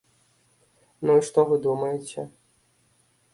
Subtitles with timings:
[1.07, 2.21] Ну і што вы думаеце?